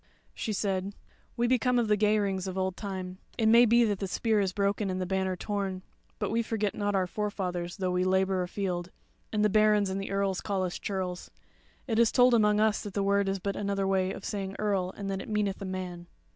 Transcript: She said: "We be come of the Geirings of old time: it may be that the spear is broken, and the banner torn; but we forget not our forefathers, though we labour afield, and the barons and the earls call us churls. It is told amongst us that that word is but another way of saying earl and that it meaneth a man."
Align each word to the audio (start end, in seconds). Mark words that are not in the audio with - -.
She 0.33 0.51
said: 0.51 0.95
"We 1.37 1.45
be 1.45 1.59
come 1.59 1.77
of 1.77 1.87
the 1.87 1.95
Geirings 1.95 2.47
of 2.47 2.57
old 2.57 2.75
time: 2.75 3.19
it 3.37 3.45
may 3.45 3.65
be 3.65 3.83
that 3.83 3.99
the 3.99 4.07
spear 4.07 4.39
is 4.39 4.51
broken, 4.51 4.89
and 4.89 4.99
the 4.99 5.05
banner 5.05 5.35
torn; 5.35 5.83
but 6.17 6.31
we 6.31 6.41
forget 6.41 6.73
not 6.73 6.95
our 6.95 7.05
forefathers, 7.05 7.77
though 7.77 7.91
we 7.91 8.03
labour 8.03 8.41
afield, 8.41 8.89
and 9.31 9.45
the 9.45 9.47
barons 9.47 9.91
and 9.91 10.01
the 10.01 10.09
earls 10.09 10.41
call 10.41 10.63
us 10.63 10.79
churls. 10.79 11.29
It 11.85 11.99
is 11.99 12.11
told 12.11 12.33
amongst 12.33 12.61
us 12.61 12.81
that 12.81 12.95
that 12.95 13.03
word 13.03 13.29
is 13.29 13.37
but 13.37 13.55
another 13.55 13.85
way 13.87 14.11
of 14.11 14.25
saying 14.25 14.55
earl 14.57 14.89
and 14.97 15.07
that 15.11 15.21
it 15.21 15.29
meaneth 15.29 15.61
a 15.61 15.65
man." 15.65 16.07